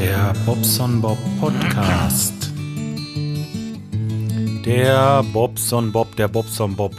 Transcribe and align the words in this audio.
Der 0.00 0.32
Bobson 0.46 1.00
Bob 1.00 1.18
Podcast. 1.40 2.52
Der 4.64 5.24
Bobson 5.32 5.90
Bob, 5.90 6.14
der 6.14 6.28
Bobson 6.28 6.76
Bob. 6.76 6.94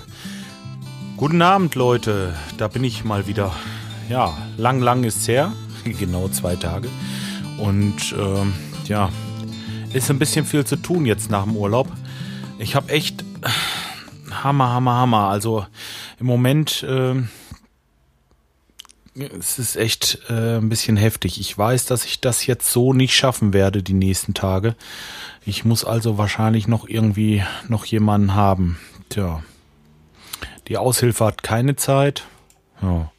Guten 1.15 1.41
Abend, 1.41 1.75
Leute. 1.75 2.35
Da 2.57 2.67
bin 2.67 2.83
ich 2.83 3.05
mal 3.05 3.25
wieder. 3.25 3.53
Ja, 4.09 4.37
lang, 4.57 4.81
lang 4.81 5.05
ist's 5.05 5.29
her. 5.29 5.53
genau 5.85 6.27
zwei 6.27 6.57
Tage. 6.57 6.89
Und 7.57 8.13
ähm, 8.19 8.53
ja, 8.83 9.09
ist 9.93 10.11
ein 10.11 10.19
bisschen 10.19 10.45
viel 10.45 10.65
zu 10.65 10.75
tun 10.75 11.05
jetzt 11.05 11.31
nach 11.31 11.45
dem 11.45 11.55
Urlaub. 11.55 11.87
Ich 12.57 12.75
habe 12.75 12.91
echt 12.91 13.23
Hammer, 14.43 14.73
Hammer, 14.73 14.95
Hammer. 14.95 15.29
Also 15.29 15.65
im 16.19 16.25
Moment. 16.25 16.83
Äh, 16.83 17.23
es 19.39 19.59
ist 19.59 19.75
echt 19.75 20.19
äh, 20.29 20.57
ein 20.57 20.69
bisschen 20.69 20.97
heftig. 20.97 21.39
Ich 21.39 21.57
weiß, 21.57 21.85
dass 21.85 22.05
ich 22.05 22.21
das 22.21 22.45
jetzt 22.45 22.71
so 22.71 22.93
nicht 22.93 23.15
schaffen 23.15 23.53
werde 23.53 23.83
die 23.83 23.93
nächsten 23.93 24.33
Tage. 24.33 24.75
Ich 25.45 25.65
muss 25.65 25.85
also 25.85 26.17
wahrscheinlich 26.17 26.67
noch 26.67 26.87
irgendwie 26.87 27.43
noch 27.67 27.85
jemanden 27.85 28.35
haben. 28.35 28.79
Tja. 29.09 29.43
Die 30.67 30.77
Aushilfe 30.77 31.25
hat 31.25 31.43
keine 31.43 31.75
Zeit. 31.75 32.25
Ja. 32.81 33.11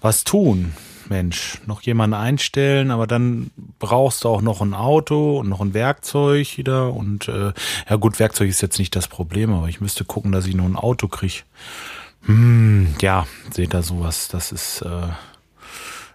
Was 0.00 0.24
tun? 0.24 0.74
Mensch, 1.08 1.60
noch 1.66 1.82
jemanden 1.82 2.14
einstellen, 2.14 2.90
aber 2.90 3.06
dann 3.06 3.50
brauchst 3.78 4.24
du 4.24 4.28
auch 4.28 4.40
noch 4.40 4.60
ein 4.60 4.74
Auto 4.74 5.38
und 5.38 5.48
noch 5.48 5.60
ein 5.60 5.74
Werkzeug 5.74 6.56
wieder. 6.56 6.92
Und 6.92 7.28
äh, 7.28 7.52
ja 7.88 7.96
gut, 7.96 8.18
Werkzeug 8.18 8.48
ist 8.48 8.62
jetzt 8.62 8.78
nicht 8.78 8.96
das 8.96 9.08
Problem, 9.08 9.52
aber 9.52 9.68
ich 9.68 9.80
müsste 9.80 10.04
gucken, 10.04 10.32
dass 10.32 10.46
ich 10.46 10.54
noch 10.54 10.64
ein 10.64 10.76
Auto 10.76 11.08
kriege. 11.08 11.42
Hm, 12.26 12.94
ja, 13.00 13.26
seht 13.50 13.74
ihr 13.74 13.82
sowas. 13.82 14.28
Das 14.28 14.52
ist 14.52 14.82
äh, 14.82 15.08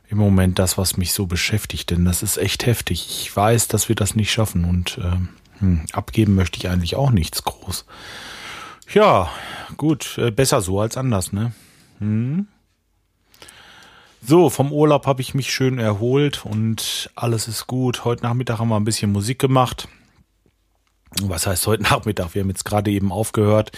im 0.10 0.18
Moment 0.18 0.58
das, 0.60 0.78
was 0.78 0.98
mich 0.98 1.14
so 1.14 1.28
beschäftigt, 1.28 1.92
denn 1.92 2.06
das 2.06 2.24
ist 2.24 2.38
echt 2.38 2.66
heftig. 2.66 3.08
Ich 3.10 3.36
weiß, 3.36 3.68
dass 3.68 3.90
wir 3.90 3.96
das 3.96 4.16
nicht 4.16 4.32
schaffen 4.32 4.66
und 4.66 4.98
äh, 4.98 5.60
hm, 5.60 5.86
abgeben 5.92 6.36
möchte 6.36 6.58
ich 6.58 6.70
eigentlich 6.70 6.96
auch 6.96 7.12
nichts 7.12 7.44
groß. 7.44 7.86
Ja, 8.94 9.30
gut, 9.78 10.18
äh, 10.18 10.32
besser 10.32 10.62
so 10.62 10.82
als 10.82 10.98
anders, 10.98 11.32
ne? 11.32 11.52
Hm. 12.00 12.48
So, 14.22 14.50
vom 14.50 14.74
Urlaub 14.74 15.06
habe 15.06 15.22
ich 15.22 15.34
mich 15.34 15.54
schön 15.54 15.80
erholt 15.80 16.44
und 16.44 17.10
alles 17.16 17.48
ist 17.48 17.68
gut. 17.68 18.04
Heute 18.04 18.24
Nachmittag 18.24 18.60
haben 18.60 18.68
wir 18.68 18.76
ein 18.76 18.84
bisschen 18.84 19.12
Musik 19.12 19.40
gemacht. 19.40 19.88
Was 21.22 21.48
heißt 21.48 21.68
heute 21.68 21.84
Nachmittag? 21.84 22.34
Wir 22.34 22.42
haben 22.42 22.50
jetzt 22.50 22.66
gerade 22.66 22.92
eben 22.92 23.12
aufgehört 23.12 23.72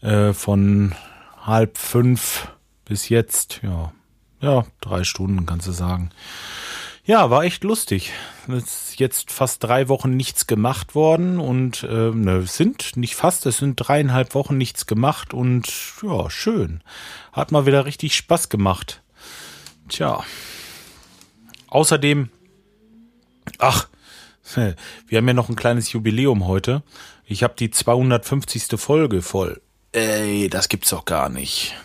äh, 0.00 0.32
von 0.32 0.94
halb 1.44 1.78
fünf 1.78 2.48
bis 2.84 3.08
jetzt, 3.08 3.60
ja, 3.62 3.92
ja, 4.40 4.64
drei 4.80 5.04
Stunden 5.04 5.46
kannst 5.46 5.66
du 5.66 5.72
sagen. 5.72 6.10
Ja, 7.06 7.28
war 7.28 7.44
echt 7.44 7.64
lustig. 7.64 8.12
Es 8.48 8.90
ist 8.90 9.00
jetzt 9.00 9.30
fast 9.30 9.62
drei 9.62 9.88
Wochen 9.88 10.16
nichts 10.16 10.46
gemacht 10.46 10.94
worden 10.94 11.38
und 11.38 11.82
äh, 11.82 12.10
ne, 12.10 12.46
sind 12.46 12.96
nicht 12.96 13.14
fast, 13.14 13.44
es 13.44 13.58
sind 13.58 13.76
dreieinhalb 13.76 14.34
Wochen 14.34 14.56
nichts 14.56 14.86
gemacht 14.86 15.34
und 15.34 15.70
ja, 16.02 16.30
schön. 16.30 16.82
Hat 17.32 17.52
mal 17.52 17.66
wieder 17.66 17.84
richtig 17.84 18.16
Spaß 18.16 18.48
gemacht. 18.48 19.02
Tja. 19.88 20.24
Außerdem, 21.68 22.30
ach, 23.58 23.88
wir 25.06 25.18
haben 25.18 25.28
ja 25.28 25.34
noch 25.34 25.50
ein 25.50 25.56
kleines 25.56 25.92
Jubiläum 25.92 26.46
heute. 26.46 26.82
Ich 27.26 27.42
habe 27.42 27.54
die 27.58 27.70
250. 27.70 28.80
Folge 28.80 29.20
voll. 29.20 29.60
Ey, 29.94 30.48
das 30.48 30.68
gibt's 30.68 30.90
doch 30.90 31.04
gar 31.04 31.28
nicht. 31.28 31.76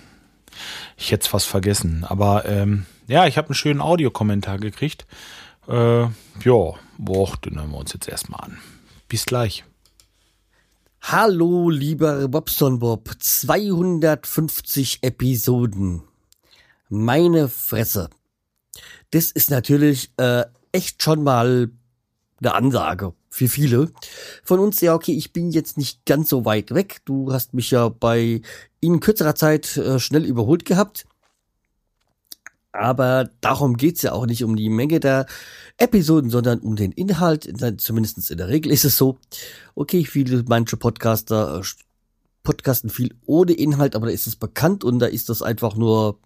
Ich 0.97 1.11
hätte 1.11 1.25
es 1.25 1.27
fast 1.27 1.45
vergessen. 1.45 2.03
Aber 2.09 2.43
ähm, 2.45 2.87
ja, 3.05 3.27
ich 3.27 3.37
habe 3.37 3.49
einen 3.49 3.55
schönen 3.55 3.81
Audiokommentar 3.81 4.57
gekriegt. 4.57 5.05
Äh, 5.67 6.05
ja, 6.05 6.73
boah, 6.97 7.37
den 7.45 7.59
hören 7.59 7.69
wir 7.69 7.77
uns 7.77 7.93
jetzt 7.93 8.09
erstmal 8.09 8.45
an. 8.45 8.57
Bis 9.09 9.27
gleich. 9.27 9.63
Hallo, 11.03 11.69
lieber 11.69 12.27
Bobson 12.29 12.79
Bob. 12.79 13.11
250 13.19 15.03
Episoden. 15.03 16.01
Meine 16.89 17.47
Fresse. 17.47 18.09
Das 19.11 19.29
ist 19.29 19.51
natürlich 19.51 20.11
äh, 20.17 20.45
echt 20.71 21.03
schon 21.03 21.21
mal 21.21 21.69
eine 22.39 22.55
Ansage 22.55 23.13
für 23.39 23.47
viele 23.47 23.91
von 24.43 24.59
uns. 24.59 24.81
Ja, 24.81 24.93
okay, 24.93 25.13
ich 25.13 25.31
bin 25.31 25.51
jetzt 25.51 25.77
nicht 25.77 26.05
ganz 26.05 26.29
so 26.29 26.43
weit 26.43 26.73
weg. 26.73 26.97
Du 27.05 27.31
hast 27.31 27.53
mich 27.53 27.71
ja 27.71 27.87
bei 27.87 28.41
in 28.81 28.99
kürzerer 28.99 29.33
Zeit 29.35 29.77
äh, 29.77 29.97
schnell 29.97 30.25
überholt 30.25 30.65
gehabt. 30.65 31.05
Aber 32.71 33.29
darum 33.41 33.77
geht's 33.77 34.01
ja 34.01 34.11
auch 34.11 34.25
nicht 34.25 34.43
um 34.43 34.55
die 34.55 34.69
Menge 34.69 34.99
der 34.99 35.25
Episoden, 35.77 36.29
sondern 36.29 36.59
um 36.59 36.75
den 36.75 36.91
Inhalt. 36.91 37.49
Zumindest 37.81 38.29
in 38.29 38.37
der 38.37 38.49
Regel 38.49 38.71
ist 38.71 38.85
es 38.85 38.97
so. 38.97 39.17
Okay, 39.73 40.03
viele, 40.03 40.43
manche 40.47 40.77
Podcaster 40.77 41.61
äh, 41.61 41.63
podcasten 42.43 42.89
viel 42.89 43.15
ohne 43.25 43.53
Inhalt, 43.53 43.95
aber 43.95 44.07
da 44.07 44.11
ist 44.11 44.27
es 44.27 44.35
bekannt 44.35 44.83
und 44.83 44.99
da 44.99 45.05
ist 45.05 45.29
das 45.29 45.41
einfach 45.41 45.75
nur 45.75 46.19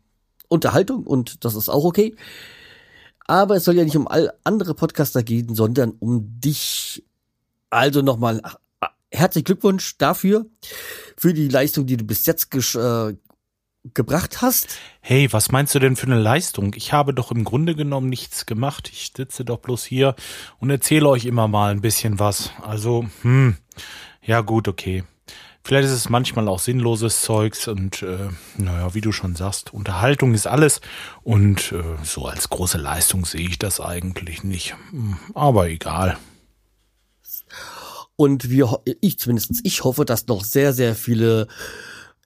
Unterhaltung 0.47 1.05
und 1.05 1.45
das 1.45 1.55
ist 1.55 1.69
auch 1.69 1.85
okay. 1.85 2.15
Aber 3.25 3.55
es 3.55 3.63
soll 3.63 3.77
ja 3.77 3.83
nicht 3.83 3.97
um 3.97 4.07
all 4.07 4.33
andere 4.43 4.73
Podcaster 4.75 5.23
gehen, 5.23 5.55
sondern 5.55 5.91
um 5.99 6.39
dich. 6.39 7.03
Also 7.69 8.01
nochmal 8.01 8.41
herzlichen 9.13 9.45
Glückwunsch 9.45 9.97
dafür, 9.97 10.45
für 11.17 11.33
die 11.33 11.47
Leistung, 11.47 11.85
die 11.85 11.97
du 11.97 12.03
bis 12.03 12.25
jetzt 12.25 12.53
äh, 12.75 13.15
gebracht 13.93 14.41
hast. 14.41 14.77
Hey, 15.01 15.31
was 15.31 15.51
meinst 15.51 15.75
du 15.75 15.79
denn 15.79 15.95
für 15.95 16.07
eine 16.07 16.19
Leistung? 16.19 16.73
Ich 16.75 16.93
habe 16.93 17.13
doch 17.13 17.31
im 17.31 17.43
Grunde 17.43 17.75
genommen 17.75 18.09
nichts 18.09 18.45
gemacht. 18.45 18.89
Ich 18.91 19.11
sitze 19.15 19.45
doch 19.45 19.59
bloß 19.59 19.83
hier 19.83 20.15
und 20.59 20.69
erzähle 20.69 21.09
euch 21.09 21.25
immer 21.25 21.47
mal 21.47 21.71
ein 21.71 21.81
bisschen 21.81 22.19
was. 22.19 22.51
Also, 22.61 23.05
hm, 23.21 23.57
ja 24.21 24.41
gut, 24.41 24.67
okay. 24.67 25.03
Vielleicht 25.65 25.87
ist 25.87 25.93
es 25.93 26.09
manchmal 26.09 26.49
auch 26.49 26.59
sinnloses 26.59 27.21
Zeugs 27.21 27.69
und 27.69 28.01
äh, 28.01 28.29
naja, 28.57 28.93
wie 28.93 29.01
du 29.01 29.13
schon 29.13 29.35
sagst, 29.35 29.73
Unterhaltung 29.73 30.33
ist 30.33 30.45
alles 30.45 30.81
und 31.23 31.71
äh, 31.71 31.83
so 32.03 32.25
als 32.25 32.49
große 32.49 32.77
Leistung 32.77 33.25
sehe 33.25 33.47
ich 33.47 33.59
das 33.59 33.79
eigentlich 33.79 34.43
nicht. 34.43 34.75
Hm, 34.91 35.17
aber 35.33 35.69
egal. 35.69 36.17
Und 38.17 38.49
wir, 38.49 38.81
ich 38.99 39.17
zumindest, 39.19 39.61
ich 39.63 39.83
hoffe, 39.85 40.03
dass 40.03 40.27
noch 40.27 40.43
sehr, 40.43 40.73
sehr 40.73 40.95
viele 40.95 41.47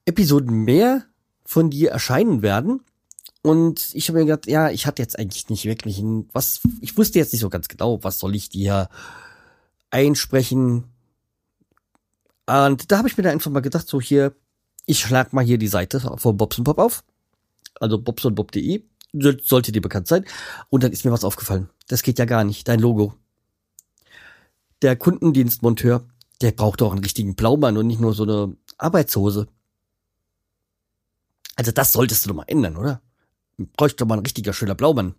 Episoden 0.06 0.64
mehr 0.64 1.04
von 1.46 1.70
dir 1.70 1.92
erscheinen 1.92 2.42
werden. 2.42 2.82
Und 3.44 3.92
ich 3.94 4.10
habe 4.10 4.20
mir 4.20 4.26
gedacht, 4.26 4.48
ja, 4.48 4.72
ich 4.72 4.88
hatte 4.88 5.02
jetzt 5.02 5.18
eigentlich 5.18 5.48
nicht 5.50 5.66
wirklich 5.66 6.00
ein, 6.00 6.28
was, 6.34 6.62
ich 6.82 6.98
wusste 6.98 7.20
jetzt 7.20 7.34
nicht 7.34 7.42
so 7.42 7.50
ganz 7.50 7.68
genau, 7.68 8.04
was 8.04 8.18
soll 8.18 8.36
ich 8.36 8.50
dir 8.50 8.90
einsprechen, 9.92 10.86
und 12.48 12.92
da 12.92 12.98
habe 12.98 13.08
ich 13.08 13.18
mir 13.18 13.24
da 13.24 13.30
einfach 13.30 13.52
mal 13.52 13.60
gedacht, 13.62 13.88
so 13.88 14.00
hier, 14.00 14.36
ich 14.86 15.00
schlag 15.00 15.34
mal 15.34 15.44
hier 15.44 15.58
die 15.58 15.68
Seite 15.68 16.00
von 16.00 16.38
Bobson 16.38 16.64
Bob 16.64 16.78
auf. 16.80 17.04
Also 17.80 18.00
bobsonbob.de. 18.00 18.84
Sollte 19.44 19.72
dir 19.72 19.82
bekannt 19.82 20.08
sein. 20.08 20.26
Und 20.70 20.84
dann 20.84 20.92
ist 20.92 21.06
mir 21.06 21.12
was 21.12 21.24
aufgefallen. 21.24 21.70
Das 21.88 22.04
geht 22.04 22.20
ja 22.20 22.26
gar 22.26 22.44
nicht. 22.44 22.68
Dein 22.68 22.80
Logo. 22.80 23.14
Der 24.82 24.96
Kundendienstmonteur, 24.96 26.06
der 26.42 26.52
braucht 26.52 26.82
doch 26.82 26.92
einen 26.92 27.04
richtigen 27.04 27.36
Blaumann 27.36 27.78
und 27.78 27.88
nicht 27.88 28.00
nur 28.00 28.14
so 28.14 28.24
eine 28.24 28.56
Arbeitshose. 28.78 29.48
Also 31.56 31.72
das 31.72 31.92
solltest 31.92 32.26
du 32.26 32.30
doch 32.30 32.36
mal 32.36 32.44
ändern, 32.48 32.78
oder? 32.78 33.02
Bräuchte 33.76 33.98
doch 33.98 34.08
mal 34.08 34.18
ein 34.18 34.24
richtiger 34.24 34.54
schöner 34.54 34.76
Blaumann. 34.76 35.16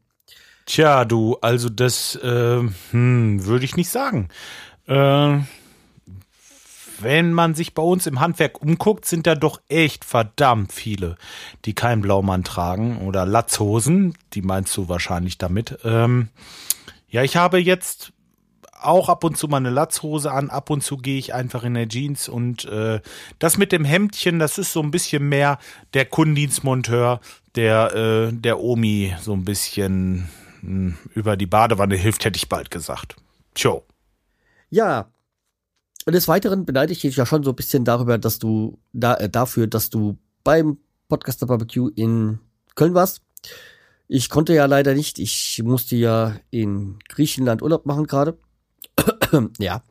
Tja, 0.66 1.05
du, 1.05 1.37
also 1.41 1.69
das 1.69 2.15
äh, 2.16 2.62
hm, 2.91 3.45
würde 3.45 3.65
ich 3.65 3.75
nicht 3.75 3.91
sagen. 3.91 4.28
Äh, 4.87 5.41
wenn 7.03 7.33
man 7.33 7.54
sich 7.54 7.74
bei 7.74 7.83
uns 7.83 8.06
im 8.06 8.21
Handwerk 8.21 8.60
umguckt, 8.62 9.04
sind 9.04 9.27
da 9.27 9.34
doch 9.34 9.60
echt 9.68 10.04
verdammt 10.04 10.72
viele, 10.72 11.16
die 11.65 11.74
keinen 11.74 12.03
Blaumann 12.03 12.45
tragen 12.45 12.98
oder 13.06 13.27
Latzhosen. 13.27 14.15
Die 14.34 14.42
meinst 14.42 14.77
du 14.77 14.89
wahrscheinlich 14.89 15.39
damit. 15.39 15.78
Ähm, 15.84 16.28
ja, 17.09 17.22
ich 17.22 17.36
habe 17.36 17.59
jetzt 17.59 18.12
auch 18.80 19.09
ab 19.09 19.24
und 19.24 19.36
zu 19.36 19.48
mal 19.48 19.59
eine 19.59 19.71
Latzhose 19.71 20.30
an, 20.30 20.50
ab 20.50 20.71
und 20.71 20.83
zu 20.83 20.98
gehe 20.98 21.18
ich 21.18 21.34
einfach 21.34 21.65
in 21.65 21.74
der 21.74 21.89
Jeans 21.89 22.28
und 22.28 22.65
äh, 22.66 23.01
das 23.39 23.59
mit 23.59 23.72
dem 23.72 23.84
Hemdchen, 23.84 24.39
das 24.39 24.59
ist 24.59 24.72
so 24.72 24.80
ein 24.83 24.91
bisschen 24.91 25.28
mehr 25.28 25.59
der 25.94 26.04
Kundendienstmonteur, 26.04 27.21
der 27.54 27.94
äh, 27.94 28.33
der 28.33 28.60
Omi 28.60 29.15
so 29.21 29.33
ein 29.33 29.44
bisschen 29.44 30.28
mh, 30.62 30.62
hm, 30.62 30.98
über 31.15 31.36
die 31.36 31.47
Badewanne 31.47 31.97
hilft, 31.97 32.24
hätte 32.24 32.36
ich 32.36 32.48
bald 32.48 32.71
gesagt. 32.71 33.16
Tjo. 33.54 33.84
Ja, 34.71 35.09
und 36.09 36.15
des 36.15 36.27
Weiteren 36.27 36.65
beneide 36.65 36.91
ich 36.91 37.03
dich 37.03 37.16
ja 37.16 37.27
schon 37.27 37.45
so 37.45 37.51
ein 37.51 37.57
bisschen 37.57 37.84
darüber, 37.84 38.16
dass 38.16 38.39
du 38.39 38.78
da, 38.95 39.16
äh, 39.16 39.28
dafür, 39.28 39.66
dass 39.66 39.91
du 39.91 40.16
beim 40.43 40.78
Podcaster 41.07 41.45
Barbecue 41.45 41.91
in 41.97 42.39
Köln 42.77 42.95
warst. 42.95 43.21
Ich 44.07 44.31
konnte 44.31 44.55
ja 44.55 44.65
leider 44.65 44.95
nicht. 44.95 45.19
Ich 45.19 45.60
musste 45.63 45.97
ja 45.97 46.34
in 46.49 46.99
Griechenland 47.10 47.60
Urlaub 47.60 47.84
machen 47.84 48.07
gerade. 48.07 48.39
ja. 49.59 49.83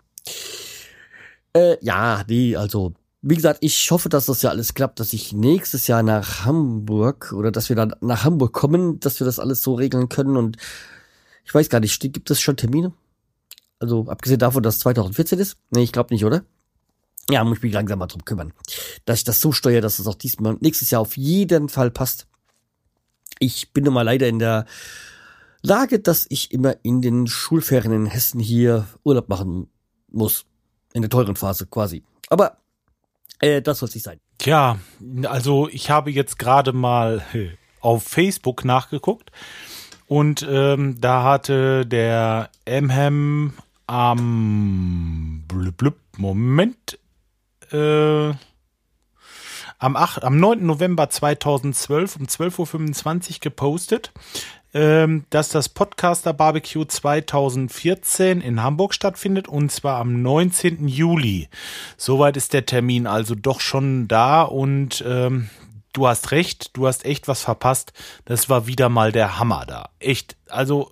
Äh, 1.53 1.77
ja, 1.81 2.23
nee, 2.27 2.55
also 2.55 2.95
wie 3.21 3.35
gesagt, 3.35 3.59
ich 3.61 3.91
hoffe, 3.91 4.09
dass 4.09 4.25
das 4.25 4.41
ja 4.41 4.49
alles 4.49 4.73
klappt, 4.73 4.99
dass 4.99 5.13
ich 5.13 5.33
nächstes 5.33 5.85
Jahr 5.85 6.01
nach 6.01 6.45
Hamburg 6.45 7.31
oder 7.31 7.51
dass 7.51 7.69
wir 7.69 7.75
dann 7.75 7.93
nach 8.01 8.23
Hamburg 8.23 8.53
kommen, 8.53 8.99
dass 9.01 9.19
wir 9.19 9.25
das 9.25 9.37
alles 9.37 9.61
so 9.61 9.75
regeln 9.75 10.09
können 10.09 10.35
und 10.35 10.57
ich 11.45 11.53
weiß 11.53 11.69
gar 11.69 11.79
nicht, 11.79 12.01
gibt 12.01 12.31
es 12.31 12.41
schon 12.41 12.57
Termine? 12.57 12.91
Also 13.79 14.07
abgesehen 14.07 14.39
davon, 14.39 14.63
dass 14.63 14.79
2014 14.79 15.39
ist. 15.39 15.57
Nee, 15.69 15.83
ich 15.83 15.91
glaube 15.91 16.13
nicht, 16.13 16.25
oder? 16.25 16.43
Ja, 17.29 17.43
muss 17.43 17.57
ich 17.57 17.63
mich 17.63 17.73
langsam 17.73 17.99
mal 17.99 18.07
drum 18.07 18.23
kümmern. 18.25 18.53
Dass 19.05 19.19
ich 19.19 19.23
das 19.23 19.41
so 19.41 19.51
steuere, 19.51 19.81
dass 19.81 19.99
es 19.99 20.07
auch 20.07 20.15
diesmal 20.15 20.57
nächstes 20.61 20.89
Jahr 20.89 21.01
auf 21.01 21.17
jeden 21.17 21.69
Fall 21.69 21.91
passt. 21.91 22.27
Ich 23.39 23.73
bin 23.73 23.83
nun 23.83 23.93
mal 23.93 24.03
leider 24.03 24.27
in 24.27 24.39
der 24.39 24.65
Lage, 25.61 25.99
dass 25.99 26.25
ich 26.29 26.51
immer 26.51 26.75
in 26.83 27.01
den 27.01 27.27
Schulferien 27.27 27.91
in 27.91 28.05
Hessen 28.05 28.39
hier 28.39 28.87
Urlaub 29.03 29.27
machen 29.29 29.69
muss. 30.07 30.45
In 30.93 31.01
der 31.01 31.09
teuren 31.09 31.35
Phase 31.35 31.67
quasi. 31.67 32.03
Aber 32.29 32.57
äh, 33.39 33.61
das 33.61 33.79
soll 33.79 33.89
es 33.89 33.95
nicht 33.95 34.05
sein. 34.05 34.19
Tja, 34.37 34.79
also 35.23 35.67
ich 35.69 35.89
habe 35.89 36.11
jetzt 36.11 36.39
gerade 36.39 36.73
mal 36.73 37.23
auf 37.81 38.03
Facebook 38.03 38.65
nachgeguckt 38.65 39.31
und 40.07 40.45
ähm, 40.49 40.99
da 41.01 41.23
hatte 41.23 41.85
der 41.85 42.49
Emhem 42.65 43.53
am 43.87 45.43
blub, 45.47 45.77
blub, 45.77 45.95
Moment 46.17 46.99
äh, 47.71 48.33
am, 49.79 49.95
8, 49.95 50.23
am 50.23 50.39
9. 50.39 50.65
November 50.65 51.09
2012 51.09 52.17
um 52.17 52.25
12.25 52.25 53.31
Uhr 53.31 53.37
gepostet, 53.41 54.11
ähm, 54.73 55.25
dass 55.29 55.49
das 55.49 55.69
Podcaster 55.69 56.33
Barbecue 56.33 56.85
2014 56.85 58.41
in 58.41 58.61
Hamburg 58.61 58.93
stattfindet 58.93 59.47
und 59.47 59.71
zwar 59.71 59.99
am 59.99 60.21
19. 60.21 60.87
Juli. 60.87 61.49
Soweit 61.95 62.37
ist 62.37 62.53
der 62.53 62.65
Termin 62.65 63.07
also 63.07 63.35
doch 63.35 63.61
schon 63.61 64.07
da 64.07 64.43
und 64.43 65.03
ähm, 65.07 65.49
du 65.93 66.07
hast 66.07 66.31
recht, 66.31 66.75
du 66.75 66.87
hast 66.87 67.05
echt 67.05 67.27
was 67.27 67.41
verpasst. 67.41 67.93
Das 68.25 68.49
war 68.49 68.67
wieder 68.67 68.89
mal 68.89 69.11
der 69.11 69.39
Hammer 69.39 69.65
da. 69.65 69.89
Echt, 69.99 70.35
also 70.49 70.91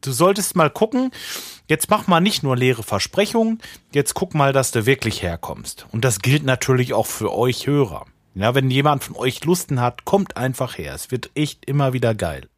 du 0.00 0.12
solltest 0.12 0.56
mal 0.56 0.70
gucken. 0.70 1.10
Jetzt 1.70 1.88
mach 1.88 2.08
mal 2.08 2.18
nicht 2.20 2.42
nur 2.42 2.56
leere 2.56 2.82
Versprechungen, 2.82 3.60
jetzt 3.94 4.14
guck 4.14 4.34
mal, 4.34 4.52
dass 4.52 4.72
du 4.72 4.86
wirklich 4.86 5.22
herkommst. 5.22 5.86
Und 5.92 6.04
das 6.04 6.18
gilt 6.18 6.42
natürlich 6.42 6.94
auch 6.94 7.06
für 7.06 7.32
euch 7.32 7.68
Hörer. 7.68 8.06
Ja, 8.34 8.56
wenn 8.56 8.72
jemand 8.72 9.04
von 9.04 9.14
euch 9.14 9.44
Lusten 9.44 9.80
hat, 9.80 10.04
kommt 10.04 10.36
einfach 10.36 10.78
her. 10.78 10.92
Es 10.96 11.12
wird 11.12 11.30
echt 11.36 11.66
immer 11.66 11.92
wieder 11.92 12.12
geil. 12.12 12.48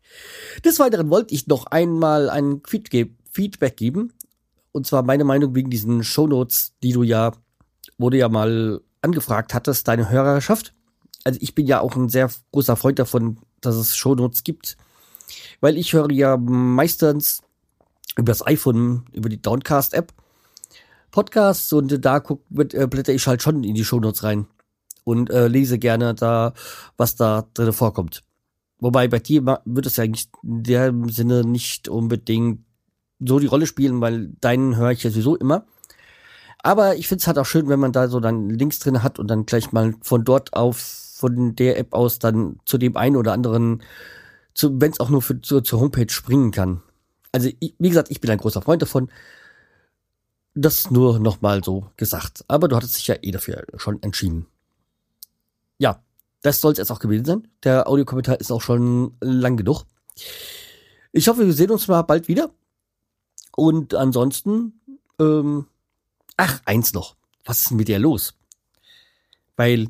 Des 0.65 0.79
Weiteren 0.79 1.11
wollte 1.11 1.35
ich 1.35 1.47
noch 1.47 1.67
einmal 1.67 2.31
ein 2.31 2.63
Feedback 2.67 3.77
geben. 3.77 4.15
Und 4.73 4.87
zwar 4.87 5.03
meine 5.03 5.25
Meinung 5.25 5.55
wegen 5.55 5.69
diesen 5.69 6.03
Shownotes, 6.05 6.73
die 6.83 6.93
du 6.93 7.03
ja, 7.03 7.33
du 7.99 8.17
ja 8.17 8.31
mal 8.31 8.81
angefragt 9.03 9.53
hattest, 9.53 9.89
deine 9.89 10.09
Hörerschaft. 10.09 10.73
Also 11.23 11.39
ich 11.43 11.55
bin 11.55 11.67
ja 11.67 11.81
auch 11.81 11.97
ein 11.97 12.09
sehr 12.09 12.31
großer 12.51 12.77
Freund 12.77 12.99
davon, 12.99 13.37
dass 13.61 13.75
es 13.77 13.95
Shownotes 13.95 14.43
gibt. 14.43 14.79
Weil 15.61 15.77
ich 15.77 15.93
höre 15.93 16.11
ja 16.13 16.39
meistens 16.39 17.43
über 18.17 18.31
das 18.31 18.47
iPhone, 18.47 19.05
über 19.13 19.29
die 19.29 19.41
Downcast-App 19.41 20.13
Podcasts 21.13 21.73
und 21.73 22.05
da 22.05 22.21
guck, 22.21 22.43
äh, 22.57 22.87
blätter 22.87 23.13
ich 23.13 23.27
halt 23.27 23.43
schon 23.43 23.63
in 23.65 23.75
die 23.75 23.85
Shownotes 23.85 24.25
rein 24.25 24.47
und 25.05 25.31
äh, 25.31 25.47
lese 25.47 25.79
gerne 25.79 26.15
da, 26.15 26.55
was 26.97 27.17
da 27.17 27.47
drin 27.55 27.73
vorkommt. 27.73 28.23
Wobei 28.81 29.07
bei 29.09 29.19
dir 29.19 29.61
wird 29.65 29.87
es 29.87 29.97
ja 29.97 30.05
eigentlich 30.05 30.29
in 30.43 30.63
dem 30.63 31.09
Sinne 31.11 31.45
nicht 31.45 31.89
unbedingt 31.89 32.65
so 33.21 33.39
die 33.39 33.47
Rolle 33.47 33.67
spielen, 33.67 34.01
weil 34.01 34.31
deinen 34.41 34.77
höre 34.77 34.91
ich 34.91 35.05
ja 35.05 35.11
sowieso 35.11 35.37
immer. 35.37 35.67
Aber 36.65 36.97
ich 36.97 37.09
finde 37.09 37.21
es 37.21 37.27
halt 37.27 37.39
auch 37.39 37.47
schön, 37.47 37.69
wenn 37.69 37.79
man 37.79 37.93
da 37.93 38.09
so 38.09 38.19
dann 38.19 38.49
Links 38.49 38.79
drin 38.79 39.03
hat 39.03 39.19
und 39.19 39.29
dann 39.29 39.47
gleich 39.47 39.71
mal 39.71 39.95
von 40.03 40.25
dort 40.25 40.55
auf, 40.55 40.79
von 40.79 41.55
der 41.55 41.79
App 41.79 41.93
aus 41.93 42.19
dann 42.19 42.59
zu 42.65 42.79
dem 42.79 42.97
einen 42.97 43.17
oder 43.17 43.33
anderen, 43.33 43.83
wenn 44.61 44.91
es 44.91 45.01
auch 45.01 45.11
nur 45.11 45.23
für, 45.23 45.41
zu, 45.41 45.61
zur 45.61 45.81
Homepage 45.81 46.09
springen 46.09 46.53
kann. 46.53 46.83
Also 47.33 47.49
ich, 47.61 47.75
wie 47.79 47.89
gesagt, 47.89 48.11
ich 48.11 48.21
bin 48.21 48.31
ein 48.31 48.39
großer 48.39 48.63
Freund 48.63 48.83
davon. 48.83 49.11
Das 50.55 50.91
nur 50.91 51.19
nochmal 51.19 51.65
so 51.65 51.91
gesagt. 51.97 52.45
Aber 52.49 52.69
du 52.69 52.77
hattest 52.77 52.97
dich 52.97 53.07
ja 53.07 53.17
eh 53.21 53.31
dafür 53.31 53.65
schon 53.77 54.03
entschieden. 54.03 54.47
Ja, 55.79 56.03
das 56.43 56.61
soll 56.61 56.73
es 56.73 56.79
jetzt 56.79 56.91
auch 56.91 56.99
gewesen 56.99 57.25
sein. 57.25 57.49
Der 57.65 57.89
Audiokommentar 57.89 58.39
ist 58.39 58.51
auch 58.51 58.61
schon 58.61 59.17
lang 59.21 59.57
genug. 59.57 59.85
Ich 61.13 61.29
hoffe, 61.29 61.47
wir 61.47 61.55
sehen 61.55 61.71
uns 61.71 61.89
mal 61.89 62.03
bald 62.03 62.29
wieder. 62.29 62.51
Und 63.57 63.95
ansonsten, 63.95 64.81
ähm, 65.19 65.67
ach, 66.37 66.61
eins 66.65 66.93
noch. 66.93 67.17
Was 67.45 67.63
ist 67.63 67.71
denn 67.71 67.77
mit 67.79 67.89
dir 67.89 67.99
los? 67.99 68.35
Weil 69.57 69.89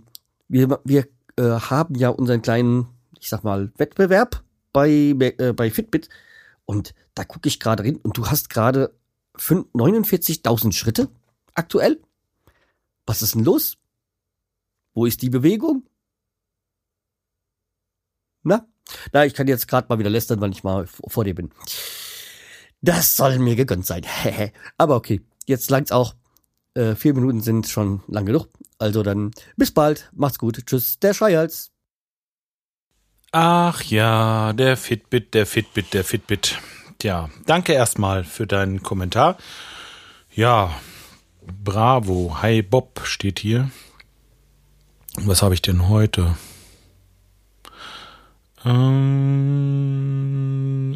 wir, 0.49 0.81
wir 0.85 1.09
äh, 1.37 1.43
haben 1.43 1.95
ja 1.95 2.09
unseren 2.11 2.43
kleinen, 2.43 2.89
ich 3.19 3.29
sag 3.29 3.45
mal, 3.45 3.73
Wettbewerb 3.77 4.43
bei, 4.73 4.89
äh, 4.91 5.53
bei 5.53 5.71
Fitbit. 5.71 6.09
Und 6.73 6.95
da 7.15 7.25
gucke 7.27 7.49
ich 7.51 7.61
gerade 7.61 7.83
hin 7.83 7.97
und 7.97 8.17
du 8.17 8.29
hast 8.29 8.49
gerade 8.49 8.99
49.000 9.37 10.73
Schritte 10.73 11.11
aktuell. 11.53 12.01
Was 13.05 13.21
ist 13.21 13.35
denn 13.35 13.45
los? 13.45 13.77
Wo 14.95 15.05
ist 15.05 15.21
die 15.21 15.29
Bewegung? 15.29 15.87
Na? 18.43 18.67
Na, 19.13 19.27
ich 19.27 19.35
kann 19.35 19.49
jetzt 19.49 19.69
gerade 19.69 19.87
mal 19.91 19.99
wieder 19.99 20.09
lästern, 20.09 20.41
weil 20.41 20.53
ich 20.53 20.65
mal 20.65 20.87
vor 20.87 21.25
dir 21.25 21.35
bin. 21.35 21.51
Das 22.81 23.19
soll 23.19 23.39
mir 23.39 23.55
gegönnt 23.55 23.85
sein. 23.85 24.07
Aber 24.79 24.97
okay, 24.97 25.21
jetzt 25.45 25.69
langt's 25.69 25.93
auch. 25.93 26.15
Äh, 26.73 26.95
vier 26.95 27.13
Minuten 27.13 27.43
sind 27.43 27.69
schon 27.69 28.03
lang 28.07 28.25
genug. 28.25 28.49
Also 28.79 29.03
dann 29.03 29.33
bis 29.59 29.73
bald. 29.73 30.11
Macht's 30.15 30.39
gut. 30.39 30.65
Tschüss, 30.65 30.99
der 31.01 31.13
Schreihals. 31.13 31.72
Ach 33.35 33.83
ja, 33.85 34.53
der 34.53 34.77
Fitbit, 34.77 35.33
der 35.33 35.47
Fitbit, 35.47 35.95
der 35.95 36.05
Fitbit. 36.05 36.59
Tja, 36.99 37.31
danke 37.47 37.73
erstmal 37.73 38.25
für 38.25 38.47
deinen 38.47 38.83
Kommentar. 38.83 39.39
Ja, 40.35 40.71
bravo. 41.65 42.43
Hi 42.43 42.61
Bob 42.61 43.01
steht 43.05 43.39
hier. 43.39 43.71
Was 45.17 45.41
habe 45.41 45.55
ich 45.55 45.63
denn 45.63 45.89
heute? 45.89 46.37
Ähm, 48.67 49.75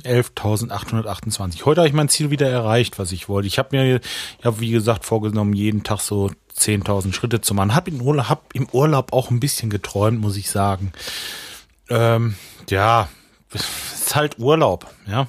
11.828. 0.05 1.65
Heute 1.65 1.81
habe 1.81 1.89
ich 1.89 1.95
mein 1.95 2.11
Ziel 2.11 2.31
wieder 2.31 2.51
erreicht, 2.51 2.99
was 2.99 3.13
ich 3.13 3.31
wollte. 3.31 3.49
Ich 3.49 3.59
habe 3.59 3.75
mir, 3.75 4.01
ich 4.39 4.45
habe 4.45 4.61
wie 4.61 4.73
gesagt 4.73 5.07
vorgenommen, 5.07 5.55
jeden 5.55 5.85
Tag 5.85 6.01
so 6.01 6.31
10.000 6.55 7.15
Schritte 7.15 7.41
zu 7.41 7.55
machen. 7.55 7.75
Hab 7.75 7.89
hab 7.89 8.55
im 8.55 8.69
Urlaub 8.73 9.15
auch 9.15 9.31
ein 9.31 9.41
bisschen 9.41 9.71
geträumt, 9.71 10.21
muss 10.21 10.37
ich 10.37 10.51
sagen. 10.51 10.93
Ähm, 11.89 12.37
ja, 12.69 13.09
ist 13.53 14.15
halt 14.15 14.39
Urlaub, 14.39 14.87
ja. 15.07 15.29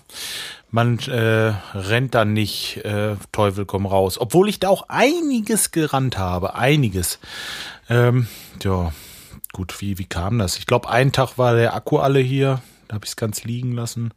Man 0.70 1.00
äh, 1.00 1.54
rennt 1.74 2.14
dann 2.14 2.34
nicht, 2.34 2.78
äh, 2.84 3.16
Teufel 3.32 3.66
komm 3.66 3.86
raus. 3.86 4.20
Obwohl 4.20 4.50
ich 4.50 4.60
da 4.60 4.68
auch 4.68 4.90
einiges 4.90 5.72
gerannt 5.72 6.18
habe, 6.18 6.56
einiges. 6.56 7.20
Ähm, 7.90 8.28
ja, 8.62 8.92
gut, 9.54 9.80
wie, 9.80 9.98
wie 9.98 10.06
kam 10.06 10.40
das? 10.40 10.58
Ich 10.58 10.66
glaube, 10.66 10.90
einen 10.90 11.14
Tag 11.14 11.38
war 11.38 11.56
der 11.56 11.74
Akku 11.74 12.00
alle 12.00 12.20
hier. 12.20 12.62
Da 12.88 12.96
habe 12.96 13.06
ich 13.06 13.12
es 13.12 13.16
ganz 13.16 13.46
liegen 13.46 13.72
lassen. 13.72 14.14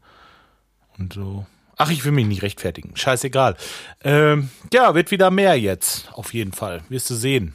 Und 0.99 1.13
so. 1.13 1.47
Ach, 1.77 1.91
ich 1.91 2.05
will 2.05 2.13
mich 2.13 2.27
nicht 2.27 2.43
rechtfertigen. 2.43 2.97
Scheißegal. 2.97 3.57
Ähm, 4.03 4.51
ja, 4.73 4.95
wird 4.95 5.13
wieder 5.13 5.31
mehr 5.31 5.59
jetzt. 5.59 6.13
Auf 6.13 6.35
jeden 6.35 6.53
Fall. 6.53 6.83
Wirst 6.89 7.09
du 7.11 7.15
sehen. 7.15 7.55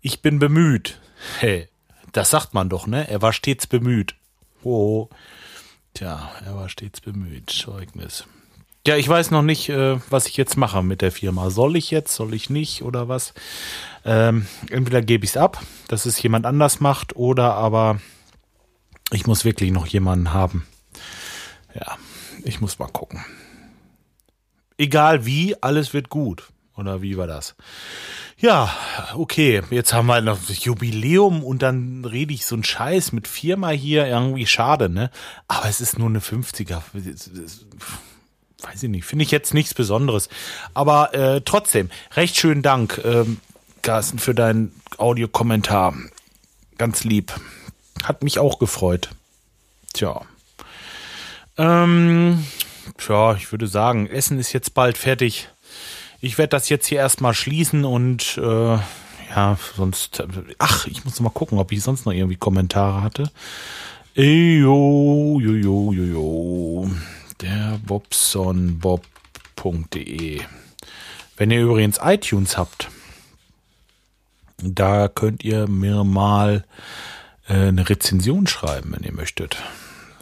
Ich 0.00 0.22
bin 0.22 0.38
bemüht. 0.38 1.00
Hey, 1.40 1.68
das 2.12 2.30
sagt 2.30 2.54
man 2.54 2.68
doch, 2.68 2.86
ne? 2.86 3.08
Er 3.08 3.22
war 3.22 3.32
stets 3.32 3.66
bemüht. 3.66 4.14
Oh. 4.62 5.08
Tja, 5.94 6.30
er 6.44 6.54
war 6.56 6.68
stets 6.68 7.00
bemüht. 7.00 7.50
Zeugnis. 7.50 8.24
Ja, 8.86 8.96
ich 8.96 9.08
weiß 9.08 9.32
noch 9.32 9.42
nicht, 9.42 9.68
äh, 9.68 9.98
was 10.08 10.26
ich 10.26 10.36
jetzt 10.36 10.56
mache 10.56 10.82
mit 10.82 11.02
der 11.02 11.12
Firma. 11.12 11.50
Soll 11.50 11.76
ich 11.76 11.90
jetzt, 11.90 12.14
soll 12.14 12.32
ich 12.32 12.48
nicht 12.48 12.82
oder 12.82 13.08
was? 13.08 13.34
Ähm, 14.04 14.46
entweder 14.70 15.02
gebe 15.02 15.24
ich 15.24 15.32
es 15.32 15.36
ab, 15.36 15.62
dass 15.88 16.06
es 16.06 16.22
jemand 16.22 16.46
anders 16.46 16.80
macht, 16.80 17.14
oder 17.16 17.54
aber 17.54 18.00
ich 19.10 19.26
muss 19.26 19.44
wirklich 19.44 19.72
noch 19.72 19.86
jemanden 19.86 20.32
haben. 20.32 20.66
Ja, 21.74 21.98
ich 22.44 22.60
muss 22.60 22.78
mal 22.78 22.88
gucken. 22.88 23.24
Egal 24.78 25.26
wie, 25.26 25.60
alles 25.60 25.92
wird 25.92 26.08
gut. 26.08 26.48
Oder 26.78 27.02
wie 27.02 27.16
war 27.16 27.26
das? 27.26 27.56
Ja, 28.38 28.72
okay, 29.14 29.62
jetzt 29.70 29.92
haben 29.92 30.06
wir 30.06 30.20
noch 30.20 30.38
das 30.46 30.64
Jubiläum 30.64 31.42
und 31.42 31.60
dann 31.60 32.04
rede 32.04 32.32
ich 32.32 32.46
so 32.46 32.54
einen 32.54 32.62
Scheiß 32.62 33.10
mit 33.10 33.26
Firma 33.26 33.70
hier, 33.70 34.06
irgendwie 34.06 34.46
schade, 34.46 34.88
ne? 34.88 35.10
Aber 35.48 35.68
es 35.68 35.80
ist 35.80 35.98
nur 35.98 36.08
eine 36.08 36.20
50er. 36.20 36.82
Weiß 38.62 38.82
ich 38.82 38.88
nicht, 38.88 39.04
finde 39.04 39.24
ich 39.24 39.32
jetzt 39.32 39.54
nichts 39.54 39.74
Besonderes. 39.74 40.28
Aber 40.72 41.12
äh, 41.14 41.40
trotzdem, 41.44 41.90
recht 42.14 42.36
schönen 42.36 42.62
Dank. 42.62 43.00
Ähm, 43.04 43.40
Carsten, 43.82 44.20
für 44.20 44.34
deinen 44.34 44.72
Audiokommentar. 44.98 45.94
Ganz 46.76 47.02
lieb. 47.02 47.32
Hat 48.04 48.22
mich 48.22 48.38
auch 48.38 48.60
gefreut. 48.60 49.10
Tja. 49.94 50.22
Ähm, 51.56 52.46
tja, 52.98 53.34
ich 53.34 53.50
würde 53.50 53.66
sagen, 53.66 54.06
Essen 54.06 54.38
ist 54.38 54.52
jetzt 54.52 54.74
bald 54.74 54.96
fertig. 54.96 55.48
Ich 56.20 56.38
werde 56.38 56.50
das 56.50 56.68
jetzt 56.68 56.86
hier 56.86 56.98
erstmal 56.98 57.34
schließen 57.34 57.84
und 57.84 58.38
äh, 58.38 58.78
ja, 59.30 59.58
sonst. 59.76 60.22
Ach, 60.58 60.86
ich 60.86 61.04
muss 61.04 61.20
mal 61.20 61.30
gucken, 61.30 61.58
ob 61.58 61.70
ich 61.72 61.82
sonst 61.82 62.06
noch 62.06 62.12
irgendwie 62.12 62.36
Kommentare 62.36 63.02
hatte. 63.02 63.30
Jo, 64.14 65.38
jo, 65.40 65.52
jo, 65.52 65.92
jo, 65.92 66.04
jo. 66.04 66.90
Der 67.40 67.78
Bobson 67.86 68.78
Bob 68.78 69.04
www.podcast.de. 69.62 70.40
Wenn 71.36 71.50
ihr 71.50 71.62
übrigens 71.62 71.98
iTunes 72.02 72.56
habt, 72.56 72.88
da 74.58 75.08
könnt 75.08 75.44
ihr 75.44 75.68
mir 75.68 76.04
mal 76.04 76.64
äh, 77.48 77.68
eine 77.68 77.88
Rezension 77.88 78.46
schreiben, 78.46 78.92
wenn 78.92 79.04
ihr 79.04 79.12
möchtet. 79.12 79.56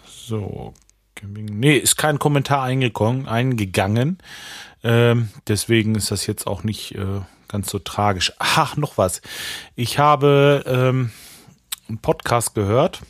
So, 0.06 0.74
nee, 1.22 1.76
ist 1.76 1.96
kein 1.96 2.18
Kommentar 2.18 2.62
eingegangen. 2.62 4.18
Ähm, 4.86 5.30
deswegen 5.48 5.96
ist 5.96 6.12
das 6.12 6.28
jetzt 6.28 6.46
auch 6.46 6.62
nicht 6.62 6.94
äh, 6.94 7.20
ganz 7.48 7.70
so 7.70 7.80
tragisch. 7.80 8.32
Ach, 8.38 8.76
noch 8.76 8.98
was. 8.98 9.20
Ich 9.74 9.98
habe 9.98 10.62
ähm, 10.64 11.10
einen 11.88 11.98
Podcast 11.98 12.54
gehört. 12.54 13.00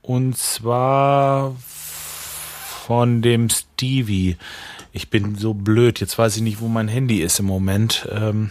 Und 0.00 0.38
zwar 0.38 1.54
von 1.60 3.20
dem 3.20 3.50
Stevie. 3.50 4.38
Ich 4.92 5.10
bin 5.10 5.34
so 5.34 5.52
blöd. 5.52 6.00
Jetzt 6.00 6.16
weiß 6.16 6.36
ich 6.36 6.42
nicht, 6.42 6.62
wo 6.62 6.68
mein 6.68 6.88
Handy 6.88 7.20
ist 7.20 7.38
im 7.38 7.46
Moment. 7.46 8.08
Ähm 8.10 8.50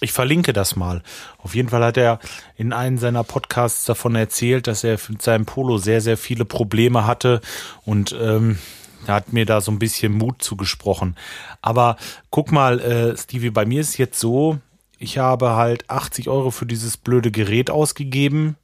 ich 0.00 0.12
verlinke 0.12 0.52
das 0.52 0.74
mal. 0.74 1.02
Auf 1.38 1.54
jeden 1.54 1.68
Fall 1.68 1.84
hat 1.84 1.96
er 1.96 2.18
in 2.56 2.72
einem 2.72 2.98
seiner 2.98 3.22
Podcasts 3.22 3.84
davon 3.84 4.14
erzählt, 4.16 4.66
dass 4.66 4.82
er 4.82 4.98
mit 5.08 5.22
seinem 5.22 5.44
Polo 5.46 5.78
sehr, 5.78 6.00
sehr 6.00 6.16
viele 6.16 6.44
Probleme 6.44 7.06
hatte 7.06 7.40
und 7.84 8.16
ähm, 8.18 8.58
hat 9.06 9.32
mir 9.32 9.46
da 9.46 9.60
so 9.60 9.70
ein 9.70 9.78
bisschen 9.78 10.12
Mut 10.12 10.42
zugesprochen. 10.42 11.16
Aber 11.62 11.96
guck 12.30 12.52
mal, 12.52 12.80
äh, 12.80 13.16
Stevie, 13.16 13.50
bei 13.50 13.64
mir 13.64 13.80
ist 13.80 13.98
jetzt 13.98 14.18
so, 14.18 14.58
ich 14.98 15.18
habe 15.18 15.50
halt 15.50 15.88
80 15.88 16.28
Euro 16.28 16.50
für 16.50 16.66
dieses 16.66 16.96
blöde 16.96 17.30
Gerät 17.30 17.70
ausgegeben 17.70 18.56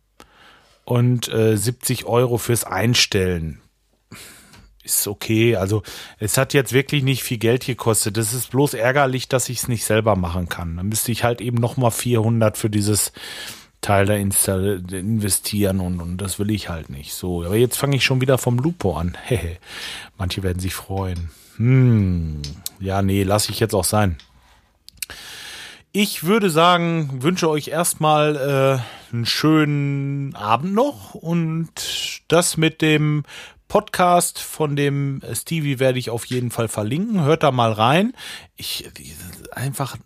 und 0.84 1.32
äh, 1.32 1.56
70 1.56 2.06
Euro 2.06 2.38
fürs 2.38 2.64
Einstellen. 2.64 3.60
Ist 4.82 5.06
okay. 5.06 5.56
Also 5.56 5.82
es 6.18 6.36
hat 6.36 6.52
jetzt 6.52 6.74
wirklich 6.74 7.02
nicht 7.02 7.22
viel 7.22 7.38
Geld 7.38 7.64
gekostet. 7.64 8.18
Das 8.18 8.34
ist 8.34 8.50
bloß 8.50 8.74
ärgerlich, 8.74 9.28
dass 9.28 9.48
ich 9.48 9.58
es 9.58 9.68
nicht 9.68 9.84
selber 9.84 10.14
machen 10.14 10.50
kann. 10.50 10.76
Dann 10.76 10.88
müsste 10.88 11.10
ich 11.10 11.24
halt 11.24 11.40
eben 11.40 11.56
noch 11.56 11.78
mal 11.78 11.90
400 11.90 12.58
für 12.58 12.68
dieses 12.68 13.12
Teil 13.84 14.06
da 14.06 14.14
investieren 14.14 15.80
und, 15.80 16.00
und 16.00 16.16
das 16.16 16.38
will 16.38 16.50
ich 16.50 16.70
halt 16.70 16.88
nicht. 16.88 17.12
So, 17.12 17.44
aber 17.44 17.56
jetzt 17.56 17.76
fange 17.76 17.96
ich 17.96 18.04
schon 18.04 18.22
wieder 18.22 18.38
vom 18.38 18.58
Lupo 18.58 18.96
an. 18.96 19.18
Manche 20.18 20.42
werden 20.42 20.58
sich 20.58 20.74
freuen. 20.74 21.30
Hm. 21.56 22.40
Ja, 22.80 23.02
nee, 23.02 23.22
lasse 23.24 23.52
ich 23.52 23.60
jetzt 23.60 23.74
auch 23.74 23.84
sein. 23.84 24.16
Ich 25.92 26.24
würde 26.24 26.48
sagen, 26.48 27.22
wünsche 27.22 27.48
euch 27.50 27.68
erstmal 27.68 28.36
äh, 28.36 29.12
einen 29.14 29.26
schönen 29.26 30.34
Abend 30.34 30.72
noch 30.72 31.14
und 31.14 32.22
das 32.28 32.56
mit 32.56 32.80
dem 32.80 33.22
Podcast 33.68 34.38
von 34.38 34.76
dem 34.76 35.20
Stevie 35.34 35.78
werde 35.78 35.98
ich 35.98 36.08
auf 36.08 36.24
jeden 36.24 36.50
Fall 36.50 36.68
verlinken. 36.68 37.22
Hört 37.22 37.42
da 37.42 37.50
mal 37.50 37.72
rein. 37.72 38.14
Ich 38.56 38.90
einfach, 39.52 39.98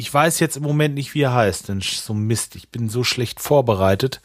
ich 0.00 0.12
weiß 0.12 0.40
jetzt 0.40 0.56
im 0.56 0.62
Moment 0.62 0.94
nicht, 0.94 1.14
wie 1.14 1.20
er 1.20 1.34
heißt, 1.34 1.68
denn 1.68 1.82
so 1.82 2.14
Mist. 2.14 2.56
Ich 2.56 2.70
bin 2.70 2.88
so 2.88 3.04
schlecht 3.04 3.38
vorbereitet. 3.38 4.22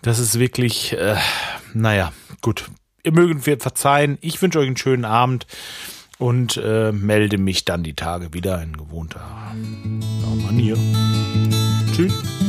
Das 0.00 0.18
ist 0.18 0.38
wirklich, 0.38 0.94
äh, 0.94 1.16
naja, 1.74 2.12
gut. 2.40 2.70
Ihr 3.04 3.12
mögt 3.12 3.46
mir 3.46 3.60
verzeihen. 3.60 4.16
Ich 4.22 4.40
wünsche 4.40 4.58
euch 4.58 4.66
einen 4.66 4.76
schönen 4.78 5.04
Abend 5.04 5.46
und 6.18 6.56
äh, 6.56 6.90
melde 6.90 7.36
mich 7.36 7.66
dann 7.66 7.82
die 7.82 7.94
Tage 7.94 8.32
wieder 8.32 8.62
in 8.62 8.76
gewohnter 8.76 9.20
Manier. 10.42 10.76
Tschüss. 11.94 12.47